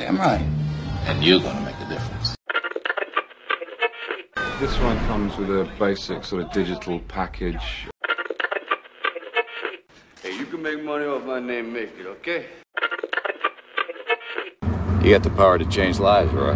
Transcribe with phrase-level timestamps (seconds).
[0.00, 0.40] Damn right.
[1.08, 2.34] And you're gonna make a difference.
[4.58, 7.86] This one comes with a basic sort of digital package.
[10.22, 12.46] Hey, you can make money off my name, make it, okay?
[15.02, 16.54] You got the power to change lives, Roy.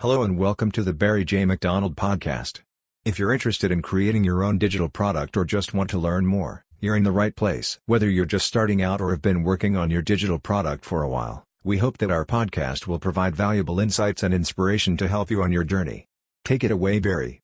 [0.00, 1.44] Hello and welcome to the Barry J.
[1.44, 2.62] McDonald Podcast.
[3.04, 6.64] If you're interested in creating your own digital product or just want to learn more,
[6.80, 7.78] you're in the right place.
[7.86, 11.08] Whether you're just starting out or have been working on your digital product for a
[11.08, 15.42] while, we hope that our podcast will provide valuable insights and inspiration to help you
[15.42, 16.06] on your journey.
[16.44, 17.42] Take it away, Barry.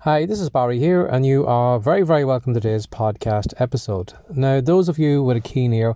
[0.00, 4.12] Hi, this is Barry here, and you are very, very welcome to today's podcast episode.
[4.34, 5.94] Now, those of you with a keen ear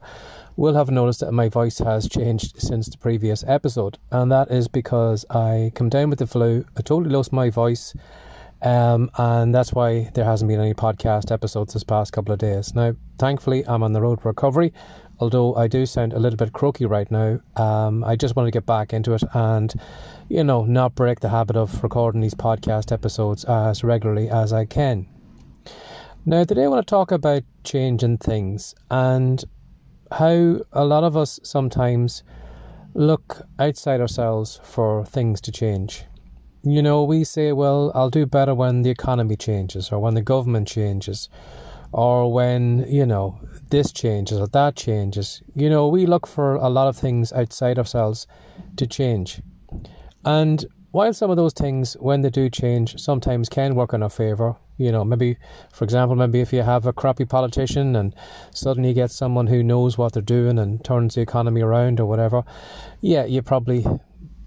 [0.56, 4.68] will have noticed that my voice has changed since the previous episode, and that is
[4.68, 6.64] because I come down with the flu.
[6.76, 7.94] I totally lost my voice,
[8.66, 12.74] um, and that's why there hasn't been any podcast episodes this past couple of days.
[12.74, 14.72] Now, thankfully, I'm on the road to recovery,
[15.20, 17.38] although I do sound a little bit croaky right now.
[17.54, 19.72] Um, I just want to get back into it and,
[20.28, 24.64] you know, not break the habit of recording these podcast episodes as regularly as I
[24.64, 25.06] can.
[26.24, 29.44] Now, today I want to talk about changing things and
[30.10, 32.24] how a lot of us sometimes
[32.94, 36.06] look outside ourselves for things to change.
[36.68, 40.20] You know, we say, well, I'll do better when the economy changes or when the
[40.20, 41.28] government changes
[41.92, 43.38] or when, you know,
[43.70, 45.44] this changes or that changes.
[45.54, 48.26] You know, we look for a lot of things outside ourselves
[48.78, 49.40] to change.
[50.24, 54.10] And while some of those things, when they do change, sometimes can work in our
[54.10, 55.36] favour, you know, maybe,
[55.72, 58.12] for example, maybe if you have a crappy politician and
[58.50, 62.06] suddenly you get someone who knows what they're doing and turns the economy around or
[62.06, 62.42] whatever,
[63.00, 63.86] yeah, you probably,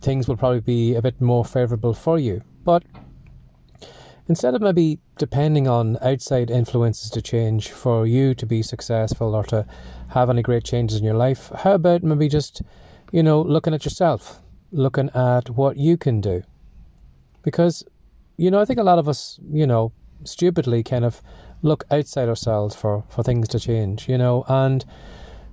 [0.01, 2.41] things will probably be a bit more favourable for you.
[2.63, 2.83] But
[4.27, 9.43] instead of maybe depending on outside influences to change for you to be successful or
[9.45, 9.65] to
[10.09, 12.61] have any great changes in your life, how about maybe just,
[13.11, 16.43] you know, looking at yourself, looking at what you can do?
[17.41, 17.83] Because,
[18.37, 19.91] you know, I think a lot of us, you know,
[20.23, 21.21] stupidly kind of
[21.61, 24.85] look outside ourselves for, for things to change, you know, and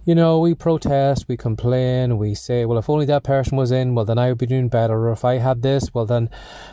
[0.07, 3.95] you know, we protest, we complain, we say, well, if only that person was in,
[3.95, 4.95] well, then I would be doing better.
[4.95, 6.31] Or if I had this, well, then,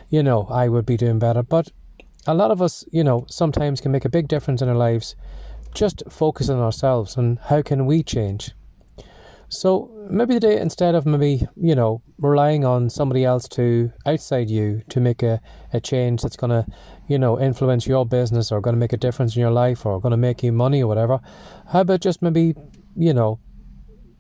[0.10, 1.42] you know, I would be doing better.
[1.42, 1.72] But
[2.28, 5.16] a lot of us, you know, sometimes can make a big difference in our lives
[5.74, 8.52] just focus on ourselves and how can we change.
[9.50, 14.50] So maybe the day instead of maybe, you know, relying on somebody else to outside
[14.50, 16.68] you to make a, a change that's gonna,
[17.08, 20.18] you know, influence your business or gonna make a difference in your life or gonna
[20.18, 21.20] make you money or whatever,
[21.72, 22.56] how about just maybe,
[22.96, 23.40] you know,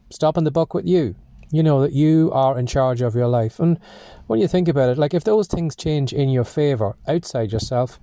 [0.10, 1.16] stopping the buck with you?
[1.52, 3.60] You know, that you are in charge of your life.
[3.60, 3.80] And
[4.28, 8.00] when you think about it, like if those things change in your favour outside yourself,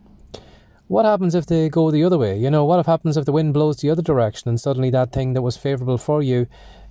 [0.86, 2.38] what happens if they go the other way?
[2.38, 5.34] You know, what happens if the wind blows the other direction and suddenly that thing
[5.34, 6.46] that was favourable for you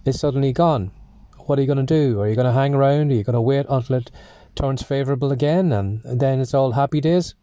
[0.05, 0.91] is suddenly gone.
[1.45, 2.19] What are you going to do?
[2.21, 3.11] Are you going to hang around?
[3.11, 4.11] Are you going to wait until it
[4.55, 7.35] turns favourable again and then it's all happy days?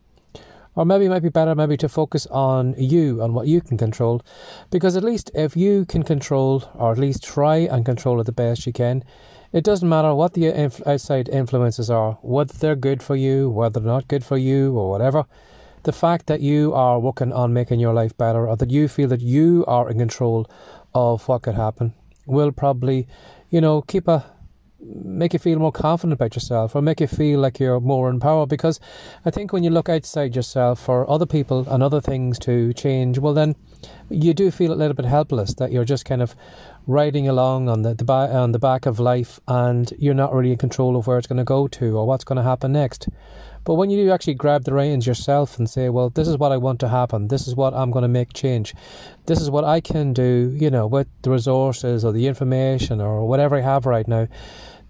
[0.76, 3.78] Or maybe it might be better maybe to focus on you, on what you can
[3.78, 4.22] control.
[4.70, 8.32] Because at least if you can control, or at least try and control it the
[8.32, 9.02] best you can,
[9.52, 13.80] it doesn't matter what the inf- outside influences are, whether they're good for you, whether
[13.80, 15.24] they're not good for you, or whatever.
[15.84, 19.08] The fact that you are working on making your life better, or that you feel
[19.08, 20.46] that you are in control
[20.94, 21.94] of what could happen,
[22.26, 23.08] will probably,
[23.48, 24.24] you know, keep a
[24.80, 28.20] make you feel more confident about yourself or make you feel like you're more in
[28.20, 28.78] power because
[29.24, 33.18] I think when you look outside yourself for other people and other things to change,
[33.18, 33.56] well then
[34.10, 36.36] you do feel a little bit helpless that you're just kind of
[36.86, 40.58] riding along on the, the on the back of life and you're not really in
[40.58, 43.08] control of where it's going to go to or what's going to happen next.
[43.66, 46.52] But when you do actually grab the reins yourself and say, well, this is what
[46.52, 48.76] I want to happen, this is what I'm going to make change,
[49.26, 53.26] this is what I can do, you know, with the resources or the information or
[53.26, 54.28] whatever I have right now,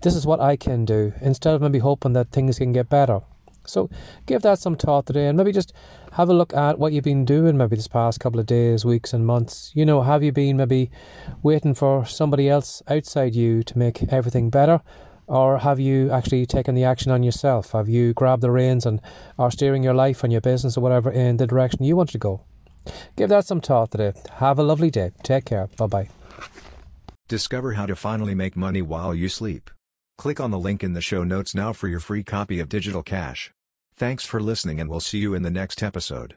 [0.02, 3.22] this is what I can do, instead of maybe hoping that things can get better.
[3.64, 3.88] So
[4.26, 5.72] give that some thought today and maybe just
[6.12, 9.14] have a look at what you've been doing maybe this past couple of days, weeks,
[9.14, 9.72] and months.
[9.74, 10.90] You know, have you been maybe
[11.42, 14.82] waiting for somebody else outside you to make everything better?
[15.26, 17.72] Or have you actually taken the action on yourself?
[17.72, 19.00] Have you grabbed the reins and
[19.38, 22.18] are steering your life and your business or whatever in the direction you want to
[22.18, 22.42] go?
[23.16, 24.12] Give that some thought today.
[24.34, 25.10] Have a lovely day.
[25.22, 25.68] Take care.
[25.76, 26.08] Bye bye.
[27.28, 29.70] Discover how to finally make money while you sleep.
[30.16, 33.02] Click on the link in the show notes now for your free copy of Digital
[33.02, 33.52] Cash.
[33.96, 36.34] Thanks for listening and we'll see you in the next episode.